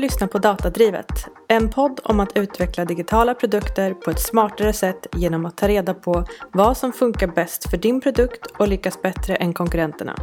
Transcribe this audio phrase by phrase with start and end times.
[0.00, 1.06] Du lyssnar på Datadrivet,
[1.48, 5.94] en podd om att utveckla digitala produkter på ett smartare sätt genom att ta reda
[5.94, 10.14] på vad som funkar bäst för din produkt och lyckas bättre än konkurrenterna.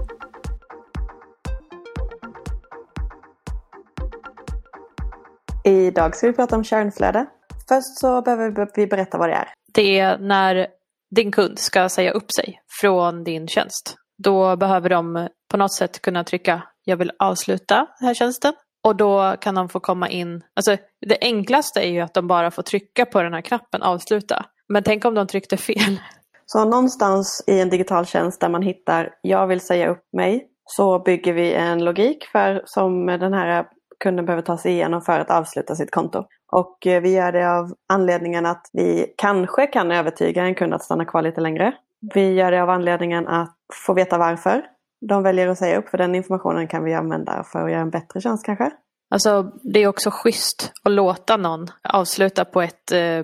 [5.65, 7.25] Idag ska vi prata om kärnflöde.
[7.67, 9.47] Först så behöver vi berätta vad det är.
[9.73, 10.67] Det är när
[11.15, 13.95] din kund ska säga upp sig från din tjänst.
[14.23, 18.53] Då behöver de på något sätt kunna trycka jag vill avsluta den här tjänsten.
[18.87, 22.51] Och då kan de få komma in, alltså det enklaste är ju att de bara
[22.51, 24.45] får trycka på den här knappen avsluta.
[24.69, 25.99] Men tänk om de tryckte fel.
[26.45, 30.99] Så någonstans i en digital tjänst där man hittar jag vill säga upp mig så
[30.99, 33.65] bygger vi en logik för som den här
[34.03, 36.23] kunden behöver ta sig igenom för att avsluta sitt konto.
[36.51, 40.83] Och eh, vi gör det av anledningen att vi kanske kan övertyga en kund att
[40.83, 41.73] stanna kvar lite längre.
[42.13, 44.63] Vi gör det av anledningen att få veta varför
[45.01, 45.89] de väljer att säga upp.
[45.89, 48.71] För den informationen kan vi använda för att göra en bättre tjänst kanske.
[49.09, 53.19] Alltså det är också schysst att låta någon avsluta på ett, eh,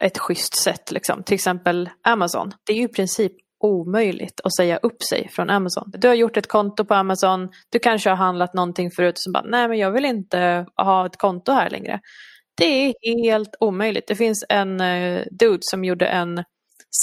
[0.00, 0.90] ett schysst sätt.
[0.90, 1.22] Liksom.
[1.22, 2.52] Till exempel Amazon.
[2.66, 3.32] Det är ju i princip
[3.64, 5.84] omöjligt att säga upp sig från Amazon.
[5.86, 9.44] Du har gjort ett konto på Amazon, du kanske har handlat någonting förut som bara
[9.46, 12.00] nej men jag vill inte ha ett konto här längre.
[12.56, 12.94] Det är
[13.24, 14.08] helt omöjligt.
[14.08, 16.44] Det finns en eh, dude som gjorde en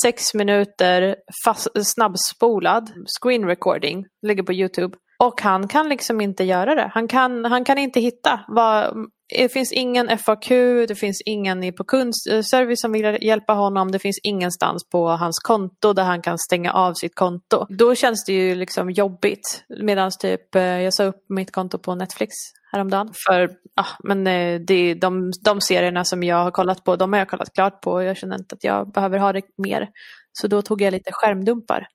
[0.04, 4.98] sex minuter fast, snabbspolad screen recording, ligger på Youtube.
[5.22, 6.92] Och han kan liksom inte göra det.
[6.94, 8.94] Han kan, han kan inte hitta vad,
[9.30, 10.50] det finns ingen FAQ,
[10.88, 15.94] det finns ingen på kundservice som vill hjälpa honom, det finns ingenstans på hans konto
[15.94, 17.66] där han kan stänga av sitt konto.
[17.70, 19.64] Då känns det ju liksom jobbigt.
[19.84, 22.34] Medan typ eh, jag sa upp mitt konto på Netflix
[22.72, 23.10] häromdagen.
[23.28, 27.20] För ah, men eh, det, de, de serierna som jag har kollat på, de har
[27.20, 29.90] jag kollat klart på jag känner inte att jag behöver ha det mer.
[30.34, 31.88] Så då tog jag lite skärmdumpar.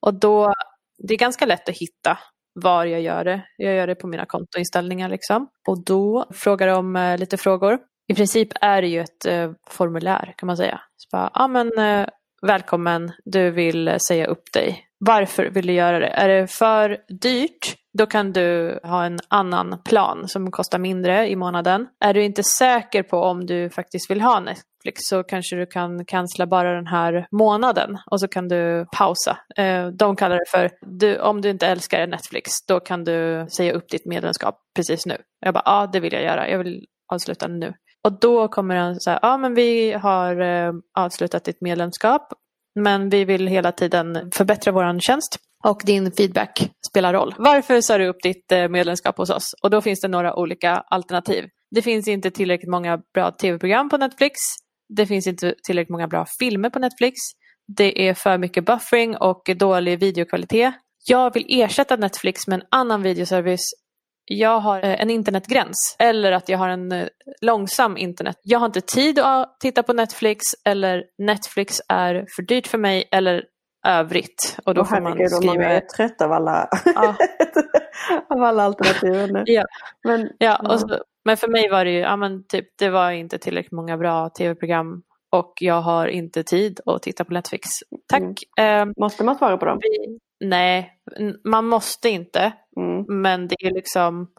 [0.00, 0.52] Och då,
[1.08, 2.18] det är ganska lätt att hitta
[2.54, 3.42] var jag gör det.
[3.56, 5.48] Jag gör det på mina kontoinställningar liksom.
[5.68, 7.78] Och då frågar de eh, lite frågor.
[8.08, 10.80] I princip är det ju ett eh, formulär kan man säga.
[10.96, 12.06] Så bara, ah, men, eh,
[12.42, 14.86] välkommen, du vill eh, säga upp dig.
[14.98, 16.06] Varför vill du göra det?
[16.06, 17.76] Är det för dyrt?
[17.98, 21.86] Då kan du ha en annan plan som kostar mindre i månaden.
[22.04, 26.04] Är du inte säker på om du faktiskt vill ha Netflix så kanske du kan
[26.04, 29.38] cancella bara den här månaden och så kan du pausa.
[29.56, 33.72] Eh, de kallar det för, du, om du inte älskar Netflix då kan du säga
[33.72, 35.16] upp ditt medlemskap precis nu.
[35.40, 37.74] Jag bara, ja ah, det vill jag göra, jag vill avsluta nu.
[38.04, 42.32] Och då kommer den säga, ja men vi har eh, avslutat ditt medlemskap
[42.74, 47.34] men vi vill hela tiden förbättra vår tjänst och din feedback spelar roll.
[47.38, 49.54] Varför sa du upp ditt eh, medlemskap hos oss?
[49.62, 51.44] Och då finns det några olika alternativ.
[51.70, 54.34] Det finns inte tillräckligt många bra tv-program på Netflix.
[54.96, 57.14] Det finns inte tillräckligt många bra filmer på Netflix.
[57.76, 60.74] Det är för mycket buffering och dålig videokvalitet.
[61.06, 63.70] Jag vill ersätta Netflix med en annan videoservice
[64.24, 67.06] jag har eh, en internetgräns eller att jag har en eh,
[67.40, 68.36] långsam internet.
[68.42, 73.08] Jag har inte tid att titta på Netflix eller Netflix är för dyrt för mig
[73.10, 73.44] eller
[73.86, 74.58] övrigt.
[74.64, 75.54] Och då oh, får man skriva...
[75.54, 77.16] Man är trött av alla, ja.
[78.28, 79.42] av alla alternativ nu.
[79.46, 79.64] Ja.
[80.04, 83.10] Men, ja, och så, men för mig var det ju, ja, men typ, det var
[83.10, 85.02] inte tillräckligt många bra tv-program
[85.32, 87.68] och jag har inte tid att titta på Netflix.
[88.08, 88.22] Tack.
[88.56, 88.88] Mm.
[88.88, 89.78] Eh, Måste man svara på dem?
[89.82, 90.90] Vi, nej,
[91.44, 92.52] man måste inte.
[93.08, 93.22] Mm.
[93.22, 94.30] Men det är liksom,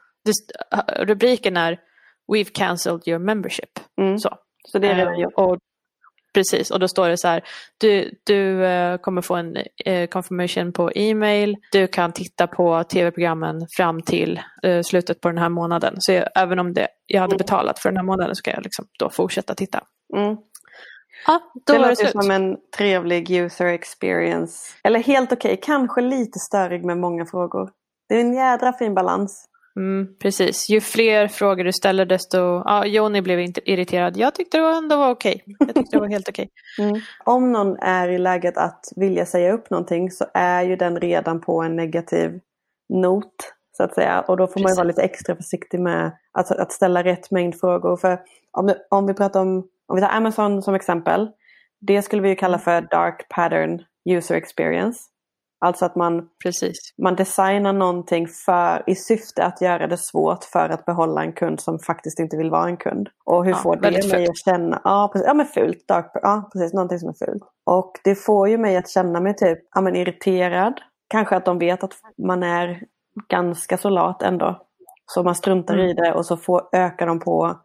[1.00, 1.80] rubriken är
[2.34, 3.80] We've cancelled your membership.
[4.02, 4.20] Mm.
[4.20, 4.30] Så.
[4.68, 5.34] så det är redan gjort.
[5.36, 5.58] Och,
[6.34, 7.44] precis, och då står det så här,
[7.78, 13.68] du, du uh, kommer få en uh, confirmation på e-mail, du kan titta på tv-programmen
[13.78, 14.42] fram till
[14.86, 15.96] slutet på den här månaden.
[15.98, 17.38] Så jag, även om det, jag hade mm.
[17.38, 19.84] betalat för den här månaden så kan jag liksom då fortsätta titta.
[20.16, 20.38] Mm.
[21.28, 24.74] Ja, då det var låter det som en trevlig user experience.
[24.84, 25.62] Eller helt okej, okay.
[25.62, 27.70] kanske lite störig med många frågor.
[28.10, 29.50] Det är en jädra fin balans.
[29.76, 32.38] Mm, precis, ju fler frågor du ställer desto...
[32.38, 34.18] Ja, Joni blev inte irriterad.
[34.18, 35.44] Jag tyckte det ändå var okej.
[35.60, 36.50] Jag tyckte det var helt okej.
[36.80, 37.02] Mm.
[37.26, 41.42] Om någon är i läget att vilja säga upp någonting så är ju den redan
[41.42, 42.40] på en negativ
[42.90, 43.34] not.
[43.78, 44.22] Så att säga.
[44.22, 47.60] Och då får man ju vara lite extra försiktig med att, att ställa rätt mängd
[47.60, 47.98] frågor.
[47.98, 48.20] För
[48.52, 51.30] om, om vi pratar om, om vi tar Amazon som exempel.
[51.82, 55.00] Det skulle vi ju kalla för dark pattern user experience.
[55.66, 56.78] Alltså att man, Precis.
[56.98, 61.60] man designar någonting för, i syfte att göra det svårt för att behålla en kund
[61.60, 63.10] som faktiskt inte vill vara en kund.
[63.26, 66.50] Och hur ja, får det mig att känna, ja, precis, ja men fult, dark, ja
[66.54, 67.44] precis, någonting som är fult.
[67.66, 70.74] Och det får ju mig att känna mig typ ja, men irriterad.
[71.08, 72.84] Kanske att de vet att man är
[73.30, 74.66] ganska så lat ändå.
[75.06, 75.86] Så man struntar mm.
[75.86, 77.60] i det och så får, ökar de på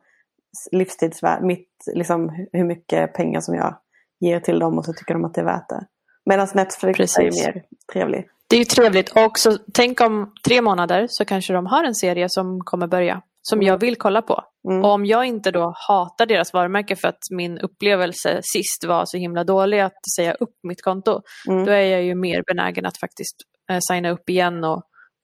[0.72, 3.76] livstidsvärde, mitt, liksom, hur mycket pengar som jag
[4.20, 5.86] ger till dem och så tycker de att det är värt det.
[6.30, 7.18] Medan Netflix Precis.
[7.18, 7.62] är mer
[7.92, 8.26] trevlig.
[8.48, 11.94] Det är ju trevligt och så tänk om tre månader så kanske de har en
[11.94, 13.22] serie som kommer börja.
[13.42, 13.66] som mm.
[13.66, 14.44] jag vill kolla på.
[14.68, 14.84] Mm.
[14.84, 19.16] Och om jag inte då hatar deras varumärke för att min upplevelse sist var så
[19.16, 21.64] himla dålig att säga upp mitt konto, mm.
[21.64, 23.36] då är jag ju mer benägen att faktiskt
[23.70, 24.82] eh, signa upp igen och,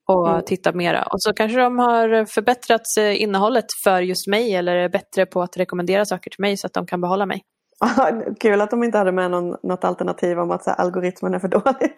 [0.09, 0.43] och mm.
[0.47, 1.03] titta mera.
[1.03, 2.83] Och så kanske de har förbättrat
[3.15, 6.75] innehållet för just mig eller är bättre på att rekommendera saker till mig så att
[6.75, 7.43] de kan behålla mig.
[8.41, 11.39] Kul att de inte hade med någon, något alternativ om att så här, algoritmen är
[11.39, 11.95] för dålig.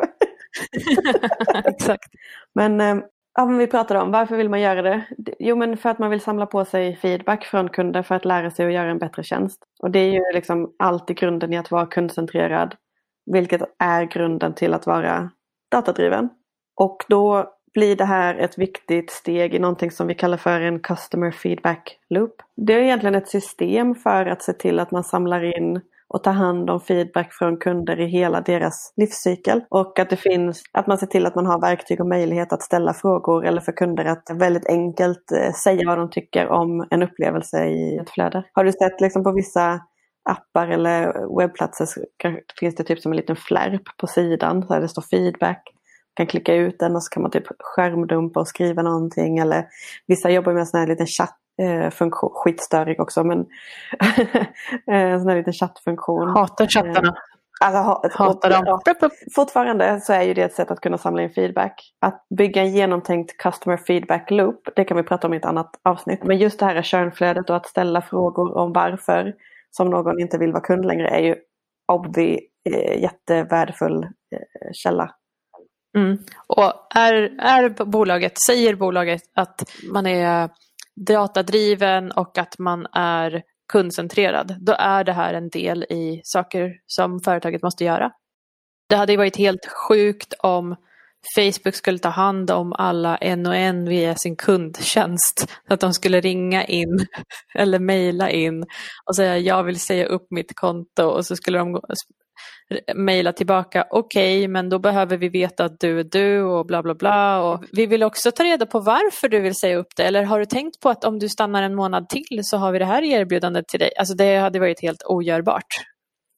[1.65, 2.11] Exakt.
[2.55, 2.97] Men, eh,
[3.35, 5.05] ja, men vi pratade om varför vill man göra det?
[5.39, 8.51] Jo men för att man vill samla på sig feedback från kunder för att lära
[8.51, 9.63] sig att göra en bättre tjänst.
[9.83, 12.75] Och det är ju liksom alltid grunden i att vara kundcentrerad.
[13.27, 15.31] Vilket är grunden till att vara
[15.71, 16.29] datadriven.
[16.77, 20.81] Och då blir det här ett viktigt steg i någonting som vi kallar för en
[20.81, 22.35] Customer Feedback Loop.
[22.57, 26.33] Det är egentligen ett system för att se till att man samlar in och tar
[26.33, 29.65] hand om feedback från kunder i hela deras livscykel.
[29.69, 32.63] Och att det finns, att man ser till att man har verktyg och möjlighet att
[32.63, 37.03] ställa frågor eller för kunder att väldigt enkelt eh, säga vad de tycker om en
[37.03, 38.45] upplevelse i ett flöde.
[38.53, 39.81] Har du sett liksom på vissa
[40.31, 41.89] appar eller webbplatser
[42.61, 45.75] finns det typ som en liten flärp på sidan där det står feedback
[46.19, 49.39] kan klicka ut den och så kan man typ skärmdumpa och skriva någonting.
[49.39, 49.67] Eller
[50.07, 53.39] vissa jobbar med en sån här liten chattfunktion, eh, skitstörig också men
[54.87, 56.29] en sån här liten chattfunktion.
[56.29, 57.09] Hatar chattarna.
[57.09, 58.81] Eh, alltså, ha, Hatar dem.
[59.35, 61.95] Fortfarande så är ju det ett sätt att kunna samla in feedback.
[62.01, 65.71] Att bygga en genomtänkt customer feedback loop, det kan vi prata om i ett annat
[65.83, 66.25] avsnitt.
[66.25, 69.35] Men just det här kärnflödet och att ställa frågor om varför
[69.71, 71.37] som någon inte vill vara kund längre är ju
[71.93, 72.41] obvi,
[72.71, 75.15] eh, jättevärdefull eh, källa
[75.99, 76.19] Mm.
[76.47, 80.51] Och är, är bolaget, säger bolaget att man är
[80.97, 83.43] datadriven och att man är
[83.73, 88.11] kundcentrerad, då är det här en del i saker som företaget måste göra.
[88.89, 90.77] Det hade ju varit helt sjukt om
[91.35, 95.47] Facebook skulle ta hand om alla en och en via sin kundtjänst.
[95.69, 97.07] Så att de skulle ringa in
[97.55, 98.65] eller mejla in
[99.07, 101.81] och säga jag vill säga upp mitt konto och så skulle de
[102.95, 106.83] mejla tillbaka okej okay, men då behöver vi veta att du är du och bla
[106.83, 107.43] bla bla.
[107.43, 110.39] Och vi vill också ta reda på varför du vill säga upp det eller har
[110.39, 113.03] du tänkt på att om du stannar en månad till så har vi det här
[113.03, 113.91] erbjudandet till dig.
[113.99, 115.67] Alltså det hade varit helt ogörbart.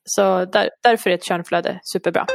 [0.05, 2.27] Så där, därför är ett kärnflöde superbra.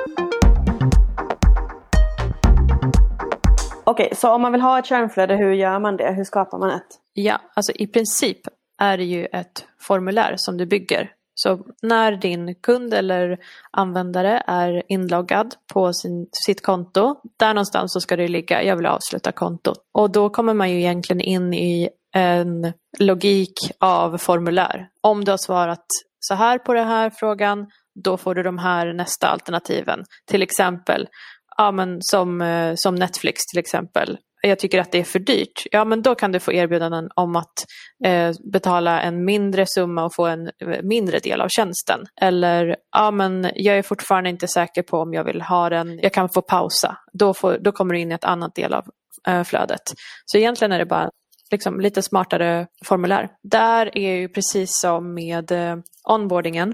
[3.86, 6.12] Okej, okay, så om man vill ha ett kärnflöde, hur gör man det?
[6.12, 6.88] Hur skapar man ett?
[7.14, 8.40] Ja, alltså i princip
[8.82, 13.38] är det ju ett formulär som du bygger så när din kund eller
[13.72, 18.86] användare är inloggad på sin, sitt konto, där någonstans så ska det ligga jag vill
[18.86, 19.78] avsluta kontot.
[19.94, 24.88] Och då kommer man ju egentligen in i en logik av formulär.
[25.02, 25.86] Om du har svarat
[26.20, 27.68] så här på den här frågan,
[28.04, 30.04] då får du de här nästa alternativen.
[30.26, 31.08] Till exempel,
[31.58, 34.18] ja, men som, eh, som Netflix till exempel
[34.48, 37.36] jag tycker att det är för dyrt, ja men då kan du få erbjudanden om
[37.36, 37.66] att
[38.06, 42.00] eh, betala en mindre summa och få en eh, mindre del av tjänsten.
[42.22, 46.14] Eller, ja men jag är fortfarande inte säker på om jag vill ha den, jag
[46.14, 46.98] kan få pausa.
[47.14, 48.86] Då, får, då kommer du in i ett annat del av
[49.28, 49.82] eh, flödet.
[50.26, 51.10] Så egentligen är det bara
[51.52, 53.30] liksom, lite smartare formulär.
[53.44, 55.76] Där är ju precis som med eh,
[56.10, 56.74] onboardingen,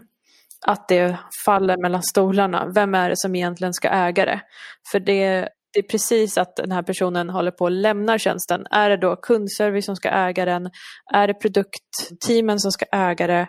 [0.68, 2.72] att det faller mellan stolarna.
[2.76, 4.42] Vem är det som egentligen ska äga det?
[4.92, 8.68] För det det är precis att den här personen håller på att lämna tjänsten.
[8.72, 10.70] Är det då kundservice som ska äga den?
[11.14, 13.48] Är det produktteamen som ska äga det?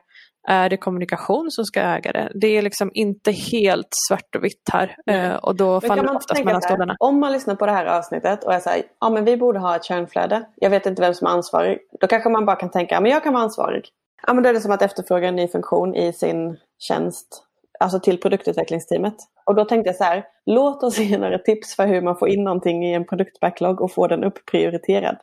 [0.49, 2.33] Är det kommunikation som ska äga det?
[2.35, 4.97] Det är liksom inte helt svart och vitt här.
[5.07, 5.39] Mm.
[5.43, 6.97] och då faller det oftast mellan stolarna.
[6.99, 9.77] Om man lyssnar på det här avsnittet och är såhär, ja men vi borde ha
[9.77, 10.47] ett kärnflöde.
[10.57, 11.79] Jag vet inte vem som är ansvarig.
[12.01, 13.89] Då kanske man bara kan tänka, men jag kan vara ansvarig.
[14.27, 17.45] Ja men då är det som att efterfråga en ny funktion i sin tjänst
[17.81, 19.15] alltså till produktutvecklingsteamet.
[19.47, 22.29] Och då tänkte jag så här, låt oss ge några tips för hur man får
[22.29, 25.17] in någonting i en produktbacklog och får den upprioriterad.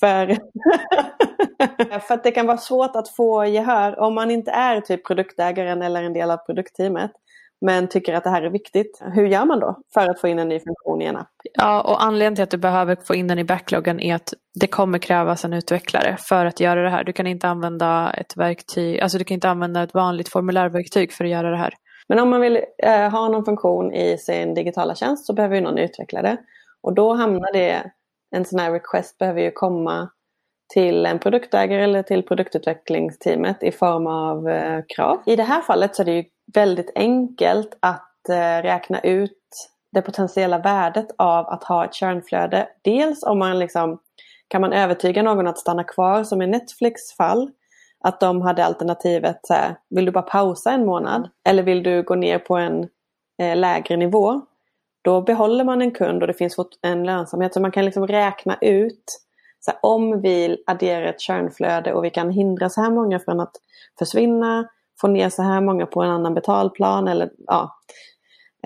[0.00, 0.26] För,
[2.00, 5.82] för att det kan vara svårt att få gehör om man inte är typ produktägaren
[5.82, 7.10] eller en del av produktteamet
[7.64, 9.02] men tycker att det här är viktigt.
[9.14, 11.28] Hur gör man då för att få in en ny funktion i en app?
[11.52, 14.66] Ja, och anledningen till att du behöver få in den i backloggen är att det
[14.66, 17.04] kommer krävas en utvecklare för att göra det här.
[17.04, 21.24] Du kan inte använda ett verktyg, alltså du kan inte använda ett vanligt formulärverktyg för
[21.24, 21.74] att göra det här.
[22.08, 25.62] Men om man vill eh, ha någon funktion i sin digitala tjänst så behöver ju
[25.62, 26.36] någon utveckla det.
[26.82, 27.90] Och då hamnar det,
[28.36, 30.10] en sån här request behöver ju komma
[30.74, 35.22] till en produktägare eller till produktutvecklingsteamet i form av eh, krav.
[35.26, 39.38] I det här fallet så är det ju väldigt enkelt att eh, räkna ut
[39.92, 42.68] det potentiella värdet av att ha ett kärnflöde.
[42.82, 43.98] Dels om man liksom
[44.48, 47.50] kan man övertyga någon att stanna kvar som i Netflix fall
[48.04, 52.02] att de hade alternativet så här, vill du bara pausa en månad eller vill du
[52.02, 52.88] gå ner på en
[53.42, 54.40] eh, lägre nivå?
[55.02, 58.58] Då behåller man en kund och det finns en lönsamhet så man kan liksom räkna
[58.60, 59.20] ut
[59.64, 63.40] så här, om vi adderar ett kärnflöde och vi kan hindra så här många från
[63.40, 63.52] att
[63.98, 64.68] försvinna,
[65.00, 67.76] få ner så här många på en annan betalplan eller ja.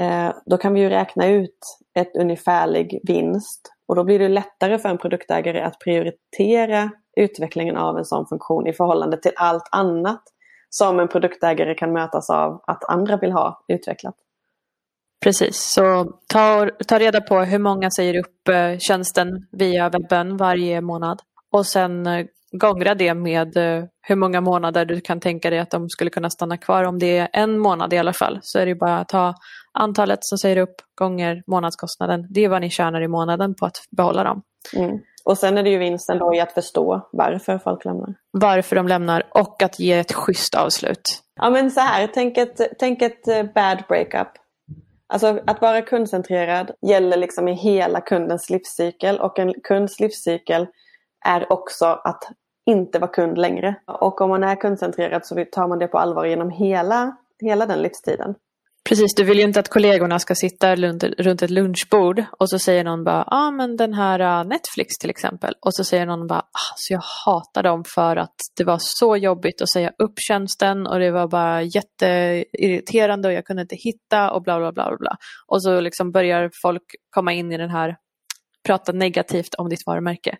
[0.00, 1.59] Eh, då kan vi ju räkna ut
[1.95, 7.99] ett ungefärlig vinst och då blir det lättare för en produktägare att prioritera utvecklingen av
[7.99, 10.23] en sån funktion i förhållande till allt annat
[10.71, 14.14] som en produktägare kan mötas av att andra vill ha utvecklat.
[15.25, 20.81] Precis, så ta, ta reda på hur många säger upp eh, tjänsten via webben varje
[20.81, 21.21] månad
[21.53, 25.71] och sen eh, gångra det med eh, hur många månader du kan tänka dig att
[25.71, 26.85] de skulle kunna stanna kvar.
[26.85, 29.35] Om det är en månad i alla fall så är det bara att ta
[29.73, 32.27] antalet som säger upp gånger månadskostnaden.
[32.31, 34.43] Det är vad ni tjänar i månaden på att behålla dem.
[34.77, 34.99] Mm.
[35.25, 38.15] Och sen är det ju vinsten då i att förstå varför folk lämnar.
[38.31, 41.03] Varför de lämnar och att ge ett schysst avslut.
[41.41, 44.29] Ja men så här, tänk ett, tänk ett bad breakup.
[45.09, 50.67] Alltså att vara kundcentrerad gäller liksom i hela kundens livscykel och en kunds livscykel
[51.27, 52.25] är också att
[52.67, 53.75] inte vara kund längre.
[53.87, 57.83] Och om man är kundcentrerad så tar man det på allvar genom hela, hela den
[57.83, 58.35] livstiden.
[58.88, 62.85] Precis, du vill ju inte att kollegorna ska sitta runt ett lunchbord och så säger
[62.85, 65.54] någon bara, ja ah, men den här äh, Netflix till exempel.
[65.61, 69.16] Och så säger någon bara, ah, så jag hatar dem för att det var så
[69.16, 74.30] jobbigt att säga upp tjänsten och det var bara jätteirriterande och jag kunde inte hitta
[74.30, 75.16] och bla bla bla bla.
[75.47, 77.97] Och så liksom börjar folk komma in i den här,
[78.66, 80.37] prata negativt om ditt varumärke.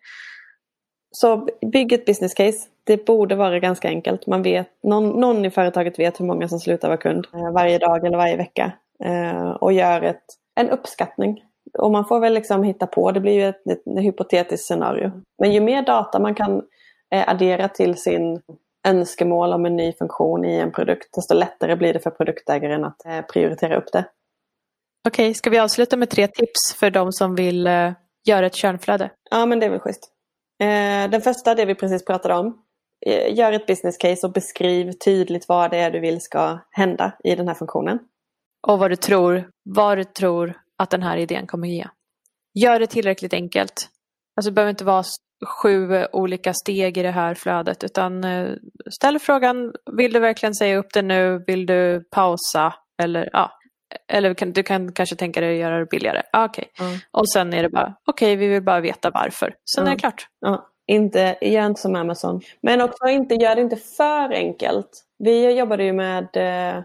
[1.11, 2.59] Så bygg ett business case.
[2.88, 4.26] Det borde vara ganska enkelt.
[4.26, 7.78] Man vet, någon, någon i företaget vet hur många som slutar vara kund eh, varje
[7.78, 8.73] dag eller varje vecka.
[9.04, 11.45] Eh, och gör ett, en uppskattning.
[11.78, 15.12] Och man får väl liksom hitta på, det blir ju ett, ett, ett hypotetiskt scenario.
[15.38, 16.62] Men ju mer data man kan
[17.14, 18.42] eh, addera till sin
[18.88, 23.28] önskemål om en ny funktion i en produkt, desto lättare blir det för produktägaren att
[23.33, 24.04] prioritera upp det.
[25.09, 27.66] Okej, ska vi avsluta med tre tips för de som vill
[28.28, 29.11] göra ett kärnflöde?
[29.30, 30.12] Ja, men det är väl schysst.
[31.11, 32.62] Den första, det vi precis pratade om.
[33.07, 37.12] Eh, gör ett business case och beskriv tydligt vad det är du vill ska hända
[37.25, 37.99] i den här funktionen.
[38.67, 41.87] Och vad du tror, vad du tror att den här idén kommer ge.
[42.55, 43.88] Gör det tillräckligt enkelt.
[44.37, 45.05] Alltså det behöver inte vara
[45.47, 48.55] sju olika steg i det här flödet utan eh,
[48.90, 51.45] ställ frågan, vill du verkligen säga upp det nu?
[51.47, 52.75] Vill du pausa?
[53.02, 53.52] Eller ja,
[54.12, 56.23] eller kan, du kan kanske tänka dig att göra det billigare.
[56.33, 56.64] Ah, okay.
[56.81, 56.99] Mm.
[57.11, 59.55] Och sen är det bara, okej okay, vi vill bara veta varför.
[59.75, 59.90] Sen mm.
[59.90, 60.26] är det klart.
[60.40, 60.69] Ja.
[60.88, 62.40] Inte, gör inte som Amazon.
[62.61, 65.04] Men också inte, gör det inte för enkelt.
[65.18, 66.83] Vi jobbade ju med eh,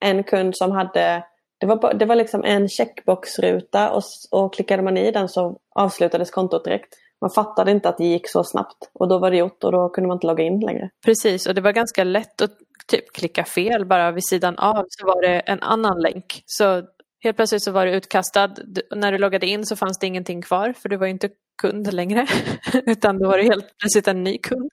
[0.00, 1.24] en kund som hade
[1.60, 6.30] det var, det var liksom en checkboxruta och, och klickade man i den så avslutades
[6.30, 6.94] kontot direkt.
[7.20, 9.88] Man fattade inte att det gick så snabbt och då var det gjort och då
[9.88, 10.90] kunde man inte logga in längre.
[11.04, 12.50] Precis och det var ganska lätt att
[12.86, 16.42] typ klicka fel bara vid sidan av så var det en annan länk.
[16.46, 16.82] Så
[17.24, 18.50] helt plötsligt så var du utkastad.
[18.94, 22.26] När du loggade in så fanns det ingenting kvar för du var inte kund längre.
[22.86, 24.70] Utan då var det helt plötsligt en ny kund.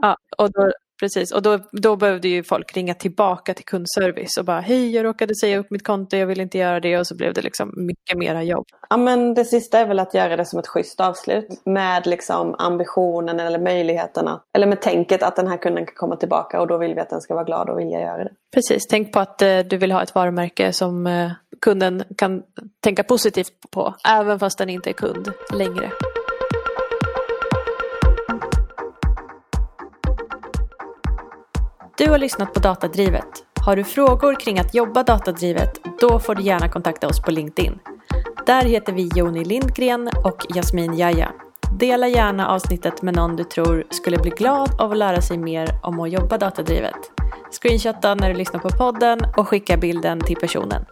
[0.00, 4.44] Ja, och då Precis, och då, då behövde ju folk ringa tillbaka till kundservice och
[4.44, 7.16] bara hej jag råkade säga upp mitt konto, jag vill inte göra det och så
[7.16, 8.66] blev det liksom mycket mera jobb.
[8.90, 12.54] Ja men det sista är väl att göra det som ett schysst avslut med liksom
[12.58, 16.78] ambitionen eller möjligheterna eller med tänket att den här kunden kan komma tillbaka och då
[16.78, 18.30] vill vi att den ska vara glad och vilja göra det.
[18.54, 21.30] Precis, tänk på att eh, du vill ha ett varumärke som eh,
[21.60, 22.42] kunden kan
[22.80, 25.90] tänka positivt på även fast den inte är kund längre.
[32.04, 33.24] Du har lyssnat på Datadrivet.
[33.64, 37.78] Har du frågor kring att jobba datadrivet, då får du gärna kontakta oss på LinkedIn.
[38.46, 41.32] Där heter vi Joni Lindgren och Jasmin Jaja.
[41.78, 45.68] Dela gärna avsnittet med någon du tror skulle bli glad av att lära sig mer
[45.82, 47.10] om att jobba datadrivet.
[47.62, 50.84] Screenshotta när du lyssnar på podden och skicka bilden till personen.